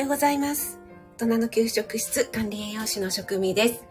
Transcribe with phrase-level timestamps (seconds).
[0.00, 0.78] はようございます。
[1.18, 3.84] 大人の給食室管理栄養士の職味です。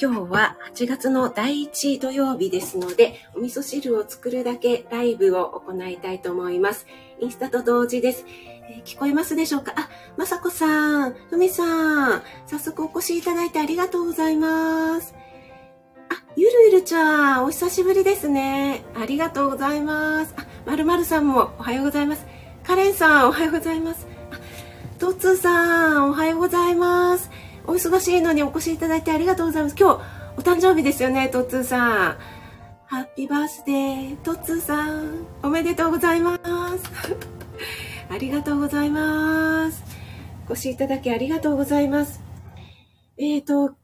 [0.00, 6.86] 今日は8月の第1土曜日ですので、お味噌汁を作るだけライブを行いたいと思います。
[7.18, 8.24] インスタと同時です。
[8.28, 9.74] えー、聞こえますでしょうか？
[9.76, 15.16] あ、まさこさん、ふみさん、早速お越しいただいてありがとうございます。
[16.10, 18.84] あ、ゆるゆるちゃん、お久しぶりですね。
[18.94, 20.34] ありがとうございます。
[20.36, 22.24] あ、まるまるさんもおはようございます。
[22.62, 24.11] カレンさん、おはようございます。
[25.02, 27.28] トツさん、おはようございます。
[27.66, 29.74] お忙しいのにお越しいただいてありがとうございます。
[29.76, 30.00] 今日、
[30.36, 32.18] お誕生日ですよね、トツさん。
[32.86, 36.44] ハッピーバースデー、トツさん、おめでとうございます。
[38.10, 39.82] ありがとうございます。
[40.48, 42.20] お越しいただきありがとうございます。
[43.18, 43.74] えっ、ー、と、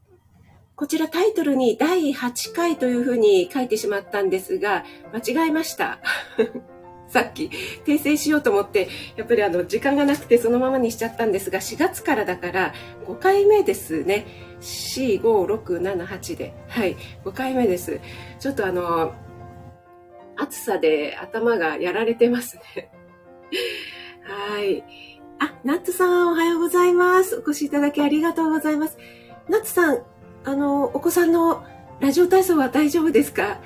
[0.77, 5.99] こちらタイトルに第8回というふうに書いてしまったんですが、間違えました。
[7.09, 7.49] さっき
[7.85, 12.73] 訂正しようと思って、やっぱりあの時間がなくてそのままにしちゃったんですが、4月からだから
[13.07, 14.25] 5回目ですね。
[14.61, 15.21] 4、5、
[15.61, 16.53] 6、7、8で。
[16.67, 17.99] はい、5回目です。
[18.39, 19.13] ちょっとあの、
[20.37, 22.91] 暑さで頭がやられてますね。
[24.23, 24.83] はい。
[25.39, 27.37] あ、ナッツさんおはようございます。
[27.37, 28.97] お越しいただきありがとうございます。
[29.47, 30.03] ナッツさん、
[30.45, 31.63] あの、お子さんの
[31.99, 33.59] ラジオ体操は大丈夫ですか？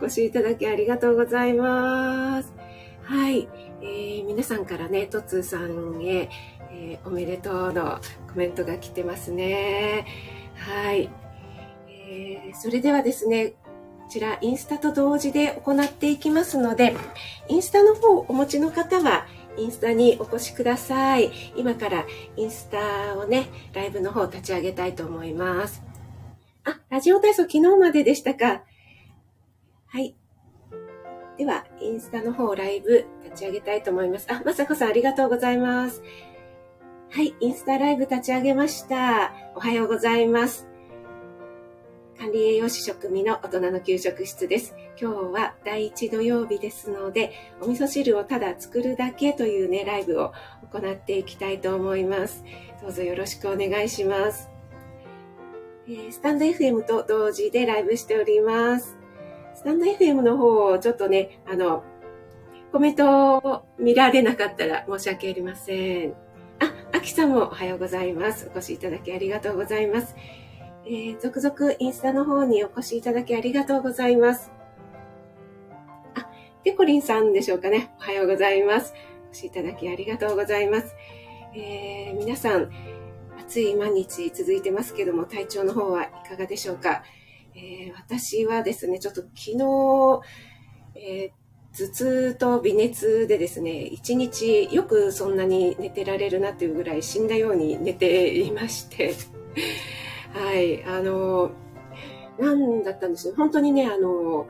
[0.00, 2.52] お越しいただきありがとうございます。
[3.02, 3.48] はい。
[3.82, 6.28] えー、皆さんからね、トツさんへ、
[6.72, 7.98] えー、おめでとうの
[8.28, 10.06] コメントが来てますね。
[10.56, 11.10] はい。
[11.88, 13.54] えー、それではですね、こ
[14.10, 16.94] ちらインスタと同時で行っていきますので、
[17.48, 19.26] インスタの方をお持ちの方は、
[19.56, 21.30] インスタにお越しください。
[21.56, 25.82] 今からインスタをね、ライブの方を立ち上げたいと思います。
[26.64, 28.62] あ、ラジオ体操昨日まででしたか？
[29.92, 30.14] はい。
[31.36, 34.26] では、インスタの方ライブ立ち上げたいと思います。
[34.30, 36.00] あ、まさこさんありがとうございます。
[37.10, 39.32] はい、インスタライブ立ち上げました。
[39.56, 40.68] おはようございます。
[42.20, 44.76] 管理栄養士食味の大人の給食室です。
[45.00, 50.32] 今日は第1土曜日ですので、お味噌汁をただ作るだけというね、ライブを
[50.70, 52.44] 行っていきたいと思います。
[52.80, 54.50] どうぞよろしくお願いします。
[55.88, 58.99] えー、スタンド FM と同時でライブしております。
[59.60, 61.84] スタンド FM の方を、ちょっとね、あの、
[62.72, 66.14] コメントを見られなかったら申し訳ありません。
[66.60, 68.50] あ、あきさんもおはようございます。
[68.54, 70.16] お越しいただきありがとうございます。
[70.86, 74.50] えー、続々インスタの方にお越しいただきありがとうございます。
[76.14, 76.26] あ、
[76.64, 77.92] ペコリンさんでしょうかね。
[77.98, 78.94] おはようございます。
[79.28, 80.94] お越しいただきありがとうございます。
[81.54, 82.70] えー、皆さん、
[83.38, 87.02] 暑い毎日続いてますけども、体調の方はいかがでしょうか。
[87.54, 90.20] えー、私はですね、ちょっと昨日、
[90.94, 99.14] えー、頭痛と微熱でですね、一日よくそんなに寝てられるなっていうぐらい死んだように寝ていまして、
[100.32, 101.50] はい、あの、
[102.38, 103.34] なんだったんですよ。
[103.36, 104.46] 本当にね、あの、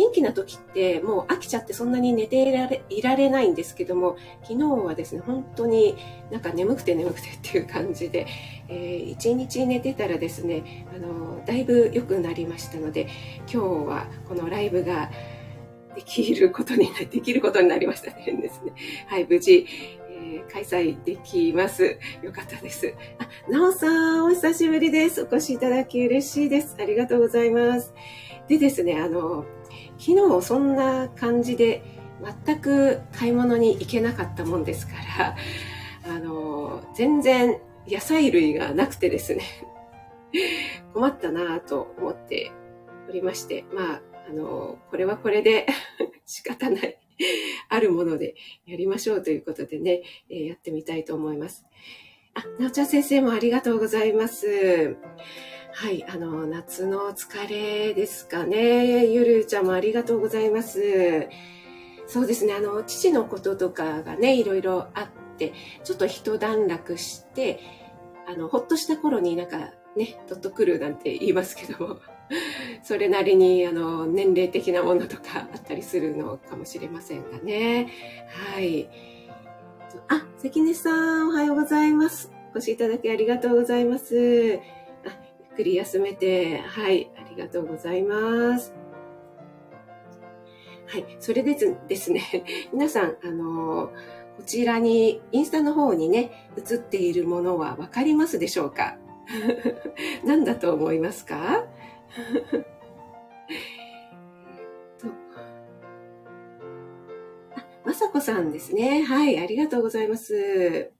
[0.00, 5.94] 元気な時ってもう飽きちゃってそんなに寝ていられいられないんですけども、昨日はですね、本当に
[6.30, 8.26] なんか眠くて眠くてっていう感じで、
[8.68, 13.08] えー、1日寝てたらですね、あの、だいぶ良くなりましたので、
[13.40, 15.10] 今日はこのライブが
[15.94, 18.24] できることにな、できることになりましたね。
[18.40, 18.72] ですね。
[19.06, 19.66] はい、無事、
[20.08, 21.98] えー、開催できます。
[22.22, 22.94] よかったです。
[23.18, 25.22] あ、なおさん、お久しぶりです。
[25.22, 26.76] お越しいただき嬉しいです。
[26.78, 27.92] ありがとうございます。
[28.48, 29.44] でですね、あの、
[30.00, 31.82] 昨日そんな感じで
[32.46, 35.36] 全く買い物に行けなかったもんですから、
[36.04, 39.44] あの、全然野菜類がなくてですね、
[40.94, 42.52] 困ったなぁと思って
[43.08, 45.66] おりまして、まあ、あの、これはこれで
[46.24, 46.98] 仕方ない、
[47.68, 48.34] あるもので
[48.66, 51.66] やりましょうということでね、えー、やってみたいと思います。
[52.32, 54.96] あ、なおちゃん先生もありがとうございます。
[55.72, 59.06] はい、あの、夏の疲れですかね。
[59.06, 61.28] ゆるちゃんもありがとうございます。
[62.06, 65.52] そうですね、あの、父のこととかがね、いろいろあって、
[65.84, 67.60] ちょっと一段落して、
[68.26, 71.96] あの、ほっとした頃になんかね、ドッとくるなんて言いますけども、
[72.82, 77.88] それなりに、あの、年齢的なものとかあったりするのかもしれませんがね。
[78.54, 78.88] はい。
[80.08, 82.30] あ、関根さん、おはようございます。
[82.54, 84.58] お越しいただきありがとうございます。
[85.60, 88.72] っくり休めて、はい、ありがとうございます。
[90.86, 91.54] はい、それで
[91.86, 92.22] ですね、
[92.72, 93.92] 皆さん、あの
[94.38, 98.96] こちらに、インスタの方にね、映っているものはわかりますでしょうか？
[100.24, 101.66] 何だと思いますか？
[107.84, 109.02] まさこさんですね。
[109.02, 110.90] はい、ありがとうございます。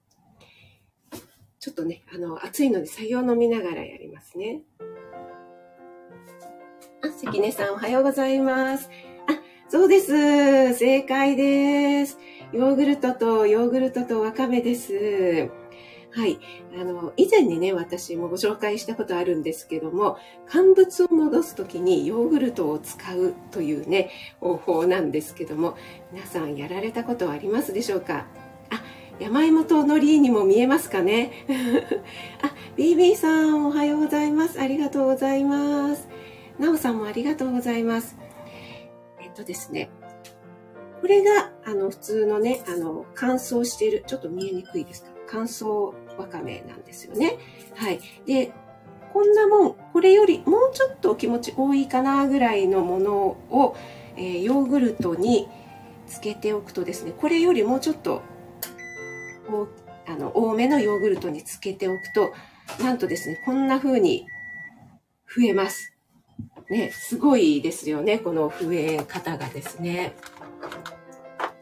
[1.60, 4.62] ちょっとね、あの、暑いので作業飲みながらやりますね。
[7.02, 8.88] あ、関根さんおはようございます。
[9.28, 10.74] あ、そうです。
[10.74, 12.18] 正解です。
[12.54, 15.50] ヨーグルトとヨーグルトとわかめです。
[16.12, 16.40] はい。
[16.80, 20.16] あの、以前にね、私もご紹介したことあるんですけども、
[20.46, 24.08] 乾物を戻すときにヨーグルトを使うというね、
[24.40, 25.76] 方法なんですけども、
[26.10, 28.26] 皆さんやられたことはありますでしょうか？
[28.70, 28.82] あ、
[29.20, 31.32] 山芋と海苔にも見えますかね？
[32.43, 34.58] あ、BB さんおはようございます。
[34.61, 36.08] ありがとうございます。
[36.58, 38.17] なおさんもありがとうございます。
[39.20, 39.90] えっとですね、
[41.02, 45.11] これが、あの、普通のね、あの、乾燥している、ちょっと見えにくいですか？
[45.26, 47.37] 乾燥わかめなんですよね。
[47.76, 48.00] はい。
[48.26, 48.52] で、
[49.12, 53.12] こんなもん、これよりもうちょっと気持ち多いかなぐらいのもの
[53.50, 53.76] を、
[54.17, 55.49] えー、ヨーグルトに
[56.06, 58.22] つけておくとですね、これよりもうちょっと
[60.06, 62.32] あの多めのヨーグルトにつけておくと、
[62.81, 64.26] なんとですね、こんな風に
[65.26, 65.94] 増えます。
[66.69, 70.14] ね、すごいですよね、この増え方がですね。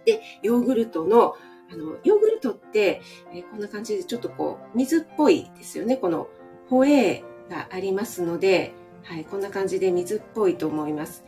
[0.04, 1.36] で、ヨーグルトの
[1.70, 3.02] あの、ヨーグルトって、
[3.32, 5.98] え、こんな感じでちょっとこう、水っぽいですよね。
[5.98, 6.28] この
[6.70, 8.72] ホエーがありますので、
[9.02, 11.24] はい、こんな感じで水っぽいと思います。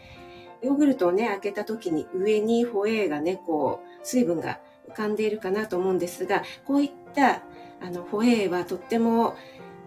[0.63, 4.61] ヨーグルトをね、開けた時に上にホエーがね、こう、水分が
[4.91, 7.43] 浮かんでいるかなと思うんですが、こういった
[7.81, 9.37] あのホエーはとっても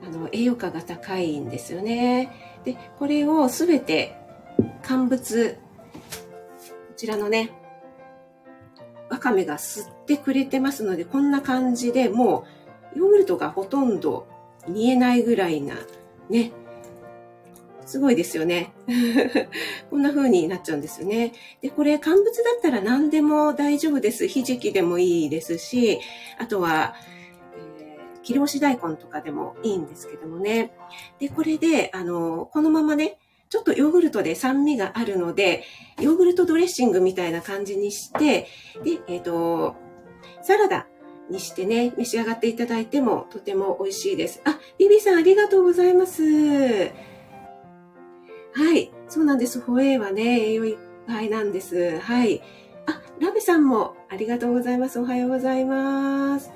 [0.05, 2.31] あの栄養価が高いんですよね。
[2.63, 4.15] で、これをすべて
[4.81, 5.57] 乾物、こ
[6.95, 7.51] ちらのね、
[9.09, 12.45] わかめが吸ってくれてますので、こんな感じでも
[12.95, 14.27] うヨーグルトがほとんど
[14.67, 15.75] 見えないぐらいな、
[16.29, 16.51] ね。
[17.85, 18.73] すごいですよね。
[19.89, 21.33] こんな風になっちゃうんですよね。
[21.61, 24.27] で、これ乾物だったら何でも大丈夫です。
[24.27, 25.99] ひじきでもいいですし、
[26.37, 26.95] あとは、
[27.57, 30.73] えー、切り干し大根とかでもいいんですけどもね。
[31.19, 33.17] で、これで、あの、このままね、
[33.49, 35.63] ちょっとヨーグルトで酸味があるので、
[36.01, 38.47] ヨーグルトドレッシングみたいな感じにして、
[38.83, 39.75] で、えっ、ー、と、
[40.41, 40.87] サラダ
[41.29, 44.41] にしてね、召し上がっていただいてもとても美味しいです。
[44.43, 46.23] あ、ビビさんありがとうございます。
[48.55, 49.59] はい、そうなんです。
[49.59, 50.77] ホエーはね、栄養いっ
[51.07, 51.99] ぱいなんです。
[51.99, 52.41] はい。
[52.85, 54.99] あ、ラベさんもありがとうございます。
[54.99, 56.51] おはようございます。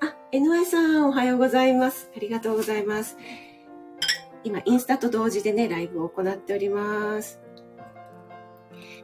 [0.00, 2.10] あ、NY さんおはようございます。
[2.16, 3.18] ありがとうございます。
[4.44, 7.38] 今、インスタと同時でね、ライブを行っております。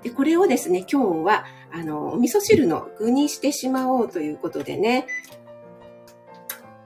[0.03, 5.07] で、これをですね、今日は、あの、お味噌汁の具にしてしまおうということでね、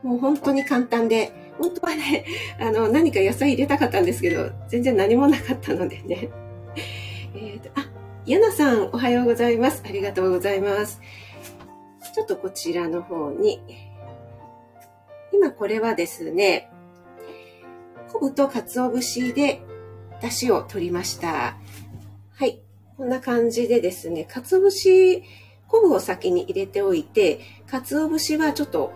[0.02, 2.24] もう本当に簡単で、本当はね、
[2.58, 6.28] あの、何か野菜入れたかったんですけど、全然何もなかったのでね。
[7.36, 7.88] えっ、と、あ、
[8.26, 9.80] ヤナさん、おはようございます。
[9.86, 11.00] ありがとうございます。
[12.12, 13.62] ちょっとこちらの方に、
[15.32, 16.68] 今これはですね、
[18.12, 19.62] 昆布と鰹節で
[20.20, 21.56] 出汁を取りました。
[22.34, 22.60] はい。
[22.96, 25.22] こんな感じでですね、鰹節、
[25.68, 27.38] 昆布を先に入れておいて、
[27.68, 28.92] 鰹節はちょっと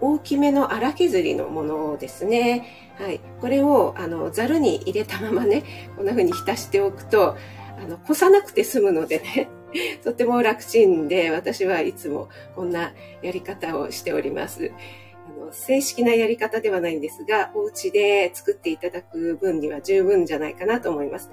[0.00, 2.92] 大きめの荒削りのものですね。
[2.98, 3.20] はい。
[3.40, 5.64] これを、あの、ざるに入れたままね、
[5.96, 7.36] こんな風に浸しておくと、
[7.78, 9.48] あの、こさなくて済むのでね、
[10.04, 14.72] とても楽ちんで、私はいつもこんなやり方をしております。
[15.26, 21.30] あの正式なやり方ではないんですが、お家で作っていただく分には十分じゃないかなと思います。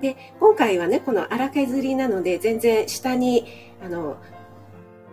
[0.00, 3.46] で、今回はね、この荒削りなので、全然下に、
[3.82, 4.18] あの、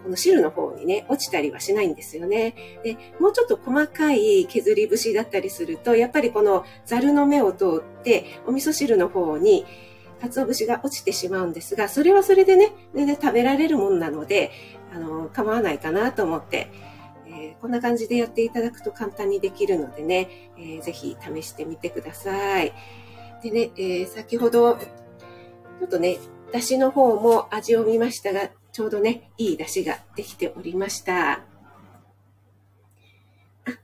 [0.03, 2.53] この汁の方にね、落ちたりはしないんですよね。
[2.83, 9.65] で、もうちょっと細かい削り節だったりすると、やっぱりこのザルの目を通って、お味噌汁の方に、
[10.21, 14.51] 鰹節が落ちてしまうんですが、それはそれでね、全然食べられるもんなので、
[14.93, 16.69] あの、構わないかなと思って、
[17.27, 22.73] えー、こんな感じでやっていただくと簡単にできるのでね、えー、ぜひ試してみてください。
[23.41, 26.17] でね、えー、先ほど、ちょっとね、
[26.53, 31.33] だしの方も味を見ましたが、ちょうどね、いいだしができておりました。
[31.33, 31.39] あ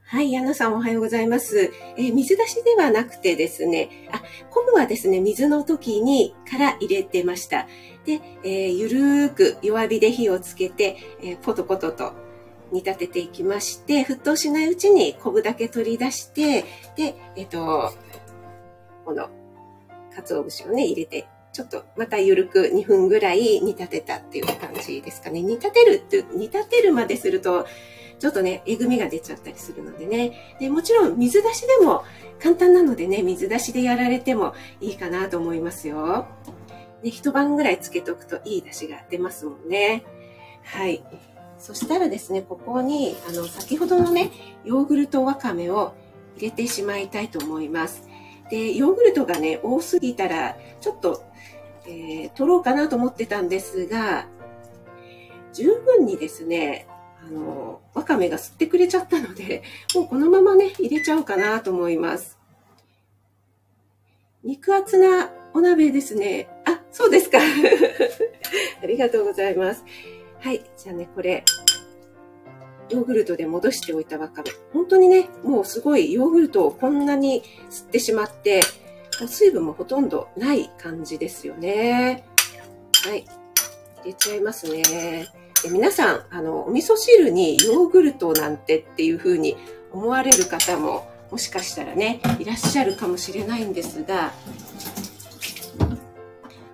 [0.03, 1.71] はい、矢野さんおはようございます。
[1.95, 7.67] えー、水出しではなくてですね、あ、昆布はですね、水の時にから入れてました。
[8.03, 12.13] で、えー、ゆるーく弱火で火をつけて、えー、ポトポトと
[12.71, 16.65] 煮立てていきまして、沸騰しないうちに昆布だけ取り出して、
[16.95, 17.93] で、えっと、
[19.05, 19.29] この、
[20.15, 25.41] 鰹節をね、入れて、ちょっとまたゆるく2分ぐらい煮立てたっていう感じですかね。
[25.41, 27.65] 煮立てるって、煮立てるまですると、
[28.19, 30.55] ちょっとね、えぐみが出ちゃったりするのでね。
[30.59, 32.03] で、もちろん水出しでも
[32.39, 36.27] 簡単なのでね、水出しでやられてもいいかなと思いますよ。
[37.01, 40.03] ね、一晩ぐらいつけておくといい出汁が出ますもんね。
[40.63, 41.03] はい。
[41.57, 44.31] そしたらですね、ここに、あの、先ほどのね、
[44.65, 45.93] ヨーグルトわかめを
[46.35, 48.08] 入れてしまいたいと思います。
[48.49, 51.23] で、ヨーグルトがね、多すぎたら、ちょっと、
[51.85, 54.27] えー、取ろうかなと思ってたんですが、
[55.53, 56.87] 十分にですね、
[57.25, 59.63] あの、わかめが吸ってくれちゃったので、
[59.95, 62.37] もうこのままね、入れちゃおうかなと思います。
[64.43, 66.47] 肉厚なお鍋ですね。
[66.65, 67.39] あ、そうですか。
[68.81, 69.83] ありがとうございます。
[70.39, 70.63] はい。
[70.77, 71.43] じゃあね、これ、
[72.89, 74.51] ヨーグルトで戻しておいたわかめ。
[74.73, 78.61] 本当にね、もうすごいヨーグルトをこんなに吸ってしまって、
[79.27, 82.23] 水分もほとんどない感じですよね。
[83.05, 83.25] はい。
[84.01, 85.27] 入れちゃいますね。
[85.63, 89.57] で皆さん、あの、お味噌汁にヨーグルトなんてっていう風に
[89.91, 94.33] 思われる方ももしかしたらね、いらっしゃるかもしれないんですが、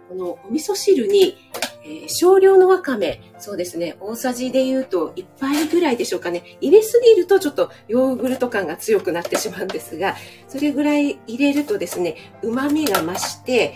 [0.08, 1.38] このお味噌汁に、
[1.86, 6.58] えー、少量のわかめ、そうですね、大さじで言うと1杯ぐらいでしょうかね。
[6.60, 10.16] 入れすぎるとちょっとヨーグルト感が強くなってしまうんですが、
[10.48, 13.76] それぐらい入れるとですね、旨味が増して、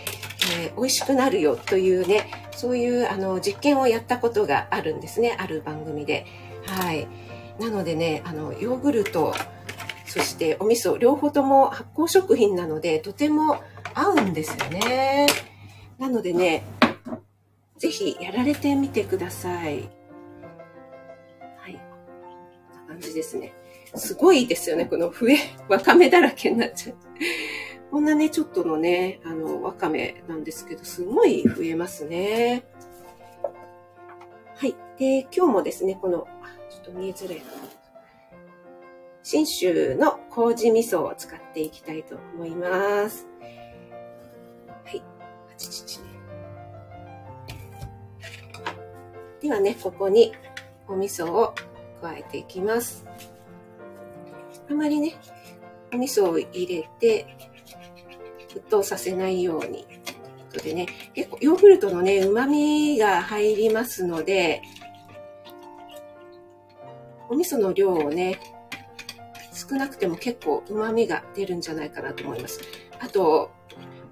[0.58, 6.26] えー、美味しくなるよというね、そういうあの実験をやったことがあるんですね、ある番組で。
[6.66, 7.06] はい。
[7.60, 9.34] なのでね、あの、ヨーグルト、
[10.06, 13.62] そしてお味噌、両方とも発酵食品なので、とても
[13.94, 15.28] 合うんですよね。
[15.98, 16.64] なのでね、
[17.80, 19.88] ぜひやられてみてください。
[21.56, 21.80] はい。
[22.68, 23.54] こんな感じですね。
[23.94, 26.96] すごいですよね、この笛、わかめだらけになっちゃう。
[27.90, 32.64] こんなね、ちょっとのね、あの、わかめなんですけど、すごい増えますね。
[34.56, 34.76] はい。
[34.98, 36.28] で、今日もですね、この、
[36.68, 37.62] ちょっと見えづらいかな。
[39.22, 43.26] 信州の麹味噌を使っていきたいと思います。
[44.84, 45.02] はい。
[45.56, 46.09] ちちち
[49.40, 50.32] ではね、ここに
[50.86, 51.54] お味噌を
[52.00, 53.06] 加えていきます。
[54.70, 55.14] あまりね、
[55.92, 57.26] お味噌を入れて、
[58.48, 59.86] 沸騰させないように。
[60.52, 64.62] とでね、結構ヨーグルトのね、旨味が入りますので、
[67.28, 68.40] お味噌の量をね、
[69.54, 72.60] 少なくても結構旨味が出るんじゃないかなと思います。
[72.98, 73.50] あと、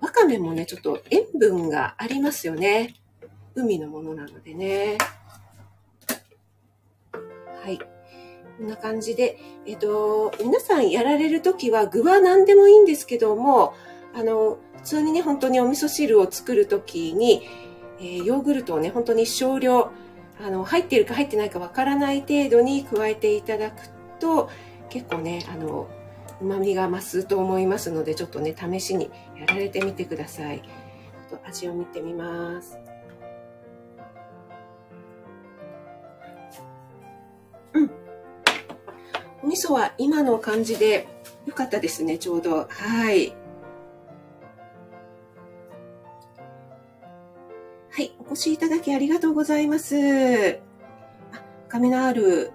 [0.00, 2.94] わかめもね、ちょっと塩分がありますよね。
[3.62, 4.98] 海のものなのでね。
[7.62, 7.78] はい。
[7.78, 13.74] こんな感じで、えっと、皆さんやられるときは具は何でもいいんですけども、
[14.14, 17.42] あの、普通にね、本当にお味噌汁を作るときに、
[18.00, 19.90] えー、ヨーグルトをね、本当に少量、
[20.40, 23.88] あの、入ってるか入ってないかわからない程度に加えていただく
[24.18, 24.48] と、
[24.88, 25.88] 結構ねあの
[26.40, 30.62] 旨味が増すと思いますのでちょっとね試しにやられてみてください
[31.30, 32.78] と味を見てみます
[39.48, 41.08] 味噌は今の感じで
[41.46, 43.34] 良かったですねちょうどはい
[47.98, 49.96] はい、お越しいただきありがとうございます。
[51.32, 52.52] あ、深みのある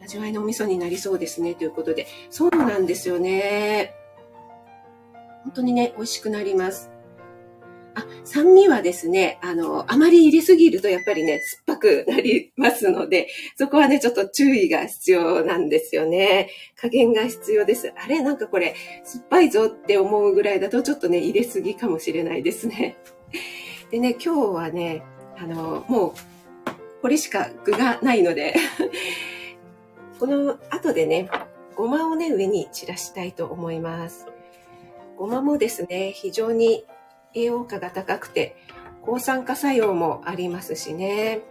[0.00, 1.54] 味わいのお味噌になりそうですね。
[1.54, 2.06] ということで。
[2.30, 3.92] そうなんですよね。
[5.42, 6.90] 本当にね、美味しくなります。
[7.94, 16.48] あ、酸味はですね、あの、あまり入れすぎるとやっぱりね、酸っくなりますので、そこはね、ちょっと注意が必要なんですよね。
[16.76, 17.92] 加減が必要です。
[18.02, 18.74] あれなんかこれ、
[19.04, 22.96] 酸っぱいぞって思うぐらいだとちょっとね、入れすぎかもしれないですね。
[23.90, 25.02] でね、今日はね、
[25.36, 26.12] あの、もう、
[27.02, 28.54] これしか具がないので
[30.18, 31.28] この後でね、
[31.76, 34.26] ごまをね、上に散らしたいと思います。
[35.18, 36.86] ごまもですね、非常に
[37.34, 38.56] 栄養価が高くて、
[39.02, 41.42] 抗酸化作用もありますしね。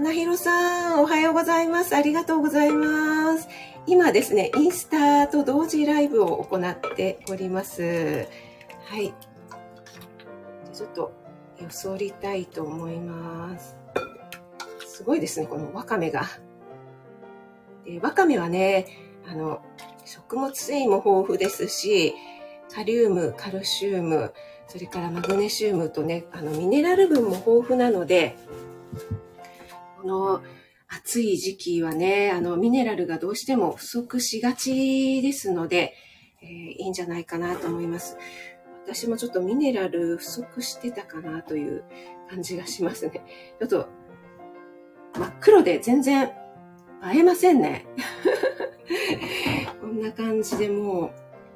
[0.00, 1.94] 花広さん、おはようございます。
[1.94, 3.46] ありがとうございます。
[3.86, 8.26] 今ですね、インスタと同時ライブを行っております。
[8.86, 9.12] はい。
[10.72, 11.12] ちょっと、
[11.58, 13.76] よそりたいと思います。
[14.86, 16.24] すごいですね、このわかめが。
[17.84, 18.86] でわかめはね、
[19.30, 19.60] あの、
[20.06, 22.14] 食物繊維も豊富ですし、
[22.74, 24.32] カリウム、カルシウム、
[24.66, 28.38] それからマグネシウムとね、あの、ミネラル分も豊富なので、
[30.04, 30.42] の
[30.88, 35.94] 暑い時期はね、あの、ミネラルがどうしても不足しがちですので、
[36.42, 38.16] えー、いいんじゃないかなと思います。
[38.86, 41.84] 私もちょっとミネラル不足してたかなという
[42.28, 43.22] 感じがしますね。
[43.60, 43.88] ちょっと
[45.14, 46.32] 真っ黒で全然
[47.12, 47.86] 映えませんね。
[49.80, 51.10] こんな感じでもう、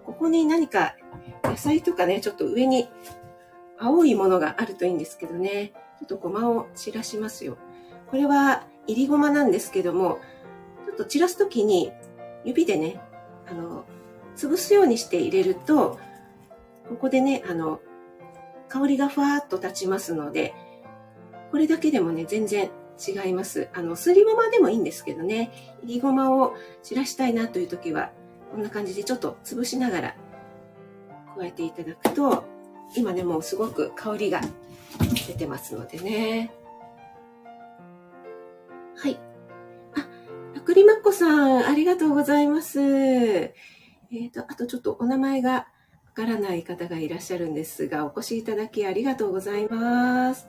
[0.04, 0.96] ここに何か
[1.42, 2.88] 野菜とかね、ちょっと上に
[3.78, 5.72] 青いものがあるといいんですけどね。
[5.98, 7.56] ちょっとごまを散らしますよ。
[8.14, 10.20] これは、いりごまなんですけども、
[10.86, 11.90] ちょっと散らすときに、
[12.44, 13.00] 指でね、
[13.50, 13.86] あの、
[14.36, 15.98] 潰すようにして入れると、
[16.88, 17.80] ここでね、あの、
[18.68, 20.54] 香りがふわーっと立ちますので、
[21.50, 22.70] これだけでもね、全然
[23.04, 23.68] 違います。
[23.74, 25.50] あの、すりごまでもいいんですけどね、
[25.82, 26.54] いりごまを
[26.84, 28.12] 散らしたいなという時は、
[28.52, 30.16] こんな感じでちょっと潰しながら
[31.36, 32.44] 加えていただくと、
[32.96, 34.40] 今ね、もうすごく香りが
[35.26, 36.54] 出てますのでね。
[40.54, 42.80] あ、あくりまっこさん、ありがとうございます。
[42.80, 45.66] えっ、ー、と、あとちょっとお名前がわ
[46.14, 50.48] からない方がいらっしゃるんですが、お越しいただきありがとうございます。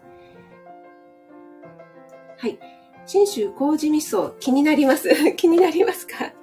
[2.37, 2.59] はい。
[3.07, 5.09] 信州麹味噌、気になります。
[5.35, 6.33] 気になりますか？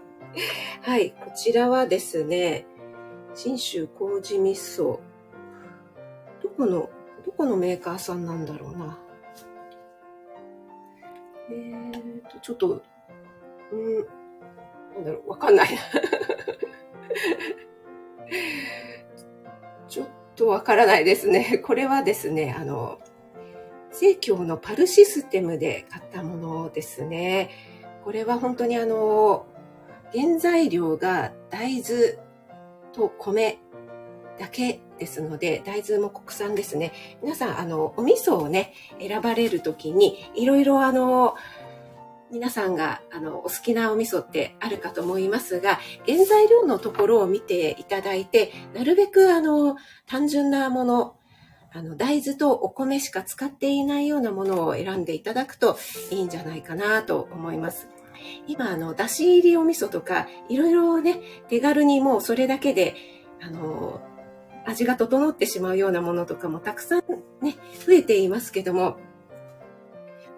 [0.82, 1.12] はい。
[1.12, 2.66] こちらはですね、
[3.34, 5.00] 信州麹味噌。
[6.42, 6.88] どこの、
[7.24, 8.98] どこのメーカーさんなんだろうな。
[11.50, 12.82] えーと、ちょっと、
[13.72, 13.96] うん、
[14.94, 15.68] なんだろう、わかんない。
[19.88, 21.58] ちょっとわからないですね。
[21.64, 23.00] これはですね、あの、
[23.90, 27.50] 生協のパルシステムで買ったものですね。
[28.04, 29.46] これは本当にあの、
[30.12, 32.18] 原材料が大豆
[32.92, 33.58] と米
[34.38, 36.92] だけですので、大豆も国産ですね。
[37.22, 41.34] 皆さん、あの、お味噌をね、選ばれるときに、いろいろあの、
[42.32, 51.16] 皆さんがあのお好きなお味噌ってあるかと思いますが、原材料のところを見ていただいて、なるべくあの単純なもの、
[51.74, 55.78] あの大豆とお米しか使っていないようなものを選んでいただくと
[56.10, 57.88] いいんじゃないかなと思います。
[58.46, 61.20] 今、あの、だし入りお味噌とか、いろいろね、
[61.50, 62.94] 手軽にもうそれだけで、
[63.42, 64.00] あの、
[64.64, 67.02] 味が整ってしまうようなものとかもたくさん
[67.42, 68.96] ね、増えていますけども、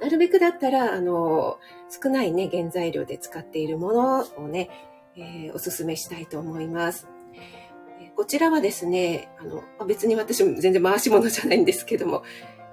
[0.05, 4.69] なるべくだったら、あの、少ないね、原材料で使っているものをね、
[5.17, 7.09] えー、おすすめしたいと思います。
[8.15, 12.23] こちらはですね、あの、別に私も全然回し物じゃないんですけども、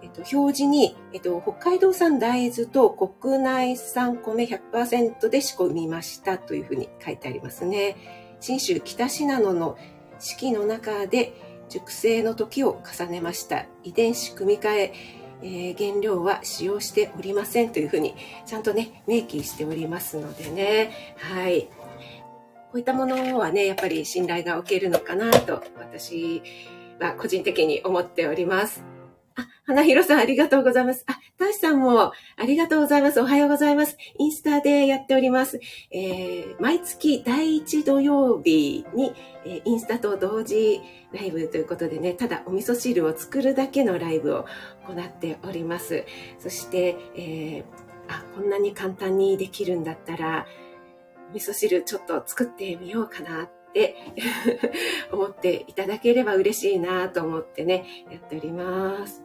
[0.04, 7.96] えっと、表示に、えっと、北海道産大豆と国内産米100%で仕込みましたというふうに書いてありますね。
[8.42, 9.78] 信州北信濃の
[10.20, 13.68] 四季の中で熟成の時を重ねました。
[13.84, 21.16] 遺伝子組み換え、えー、原料は使用しておりませんというふうにちゃんとね、明記しておりますのでね。
[21.18, 21.64] はい。
[22.72, 26.42] こういったものはね、やっぱり信頼がおけるのかなと私
[27.00, 28.91] は個人的に思っております。
[29.36, 31.04] あ、花広さんありがとうございます。
[31.08, 32.14] あ、たしさんもあ
[32.46, 33.22] りがとうございます。
[33.22, 33.98] おはようございます。
[34.18, 35.60] インスタでやっております。
[35.92, 39.14] えー、毎月第1土曜日に、
[39.46, 40.82] え、インスタと同時
[41.14, 44.46] ライブということでね、ただお味噌汁を作るだけのライブを
[44.88, 46.06] 行っております。
[46.40, 47.64] そして、えー、
[48.08, 50.46] あ、こんなに簡単にできるんだったら、
[51.32, 53.50] お味噌汁ちょっと作ってみようかな
[55.12, 59.24] 思っていただければ嬉しいなと思ってね、やっております。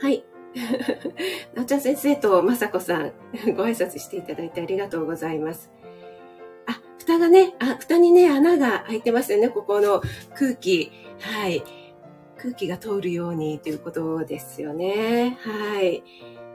[0.00, 0.24] はい。
[1.54, 3.12] なおちゃん先生とまさこさん、
[3.56, 5.70] ご挨拶していただいてありがとうございます。
[6.66, 10.00] あ、蓋がね、あ、蓋にね、穴が開いてますよね、ここの
[10.34, 10.92] 空気。
[11.20, 11.62] はい。
[12.36, 15.38] 空気が通るようにということですよね。
[15.40, 16.02] はい。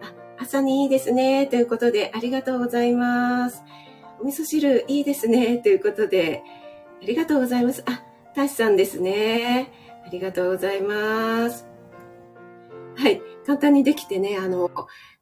[0.01, 3.63] あ、朝にいいですね、ということで、ありがとうございます。
[4.21, 5.59] お味噌汁いいですね。
[5.59, 6.43] ということで、
[7.01, 7.83] ありがとうございます。
[7.85, 8.03] あ、
[8.35, 9.71] タシさんですね。
[10.05, 11.65] ありがとうございます。
[12.95, 13.21] はい。
[13.45, 14.69] 簡単にできてね、あの、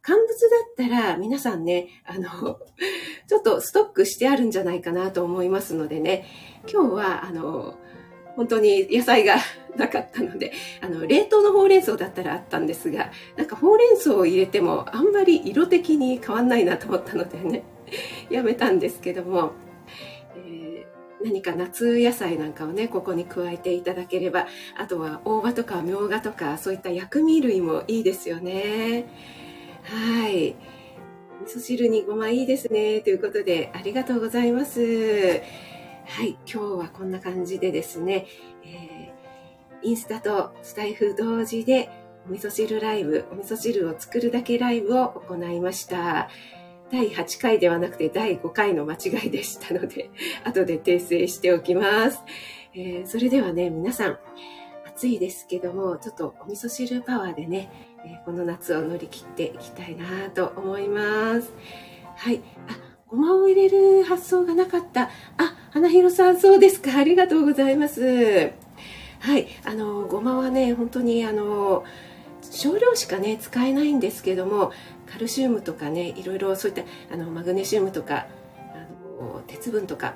[0.02, 2.60] 乾物だったら皆さんね、あの、
[3.28, 6.26] ちょっとストックしてあるんじゃないかなと思いますのでね、
[6.68, 7.76] 今日は、あの、
[8.36, 9.36] 本当に野菜が
[9.76, 17.64] なかったので、あの、冷凍のほうれん草だったらあったんですが、なんかほうれん草を入れてもあんまり色的に変わんないなと思ったのでね、
[18.30, 19.52] やめたんですけども、
[20.36, 24.48] えー、何か夏野菜なんかをね、ここに加えていただければ、
[24.78, 29.06] あとは大葉とかみょうがとか、そういった薬味類もいいですよね。
[29.84, 30.56] はい。
[31.44, 33.02] 味噌汁にごまいいですね。
[33.02, 35.42] ということで、ありがとうございます。
[36.06, 36.38] はい。
[36.46, 38.26] 今日はこんな感じでですね、
[38.66, 41.90] えー、インスタとスタイフ同時で、
[42.28, 46.30] お味噌汁ライブ、お味噌汁を作るだけライブを行いました。
[46.92, 50.10] 第8回ではなくて第5回の間違いでしたので、
[50.44, 52.22] 後で訂正しておきます。
[52.74, 54.20] えー、それではね、皆さん、
[54.88, 57.70] 暑いですけども、ちょっとお味噌汁パワーでね、
[58.06, 61.54] えー、この夏を乗り切っていきたいなと思います。
[62.16, 62.42] はい。
[62.68, 65.10] あ、ごまを入れる発想がなかった。
[65.38, 66.98] あ、花広さん、そうですか。
[66.98, 68.68] ありがとうございます。
[69.20, 71.84] はいあのごまはね本当にあの
[72.42, 74.72] 少量しかね使えないんですけども
[75.12, 78.28] カルシウムとかねいろいろそういったあのマグネシウムとか
[78.74, 80.14] あの鉄分とか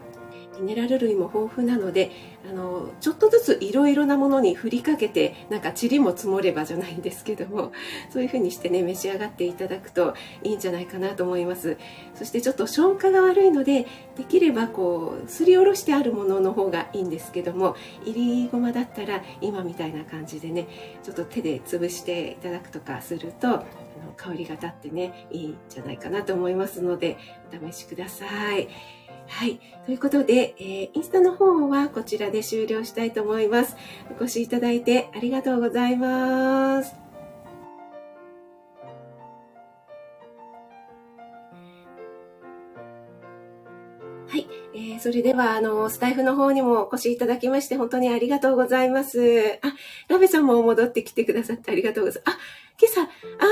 [0.62, 2.12] ミネラル類も豊富なので
[2.50, 7.72] あのちょっとずついろいろなものに振りかけてなんか塵も積もればじゃないんですけども
[8.10, 11.78] そういう風にしてね召し上がっていただくといいんじゃないかなと思います。
[12.16, 17.76] そしてちょっと消化が悪いのでできればこうすりおろしてあるものの方がいいんですけども
[18.06, 20.68] いりごまだったら今みたいな感じでね
[21.04, 23.66] ちょっと手で潰していただくとかすると
[24.18, 27.18] 香りが立ってねいいんじゃないかなと思いますので
[27.52, 28.26] お試しくださ
[28.58, 28.68] い。
[29.28, 29.60] はい。
[29.86, 33.78] ということで、えー、インスタの方はこちらで終了したいと思います。
[34.12, 37.01] お越しいただいてありがとうございます。
[45.02, 49.60] それでは、あの、スタイフの方にもお越しいただきまして、本当にありがとうございます。
[49.64, 49.74] あ、
[50.08, 52.38] ラベさんも戻ってきてくださってありがとうございます。
[52.38, 52.40] あ、
[52.80, 53.02] 今朝、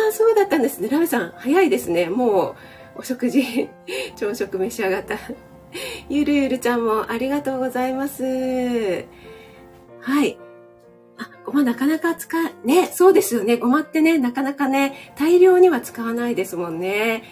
[0.10, 0.90] あ、そうだったんですね。
[0.90, 2.08] ラベさん、早いですね。
[2.10, 2.56] も
[2.96, 3.44] う、お食事、
[4.16, 5.18] 朝食召し上がった。
[6.08, 9.06] ゆるゆるちゃんもありがとうございます。
[10.02, 10.38] はい。
[11.18, 13.58] あ、ごまなかなか使う、ね、そうですよね。
[13.58, 17.24] ごまってね、なかなかね、大量には使わないですもんね。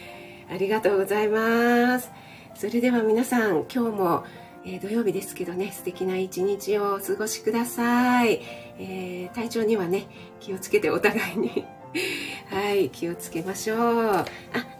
[0.50, 2.17] ありがとうございます。
[2.58, 4.26] それでは皆さん、今日も、
[4.66, 8.42] えー、土曜日ですけどね、素敵な一日をお過ごしください。
[8.80, 10.08] えー、体調にはね、
[10.40, 11.68] 気をつけてお互いに
[12.50, 13.78] はい、気をつけましょう。
[13.78, 14.26] あ、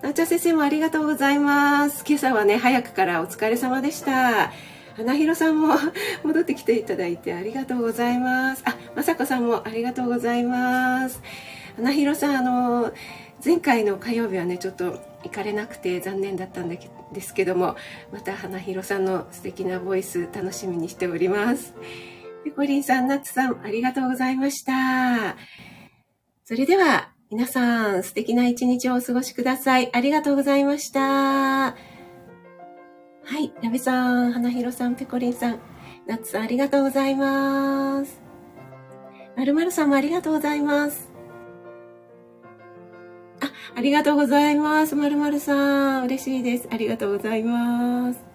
[0.02, 2.04] なおちゃん先生もありがとうございます。
[2.08, 4.52] 今朝はね、早くからお疲れ様でした。
[4.96, 5.76] 花広さんも
[6.26, 8.64] 戻ってきていただいてありがとうございます。
[8.66, 11.22] あ、まさこさんもありがとうございます。
[11.76, 12.92] 花広さん、あの、
[13.46, 16.80] 前回の火曜日はね、ちょっと行かれなくて残念だったんで
[17.22, 17.76] すけども、
[18.12, 21.74] また花広さんの素敵なボイス楽しみにしております。
[22.44, 25.36] ペコリンさん、ナツさん、ありがとうございました。
[26.46, 29.90] それでは、皆さん、素敵な一日をお過ごしください。
[29.94, 31.02] ありがとうございました。
[31.02, 31.76] は
[33.38, 35.60] い、なべさん、花ひろさん、ペコリンさん、
[36.06, 38.22] ナツさん、ありがとうございます。
[39.36, 41.07] まるまるさんもありがとうございます。
[43.78, 44.96] あ、りがとうございます。
[44.96, 46.68] まるまるさん、嬉しいです。
[46.72, 48.27] ありがとうございます。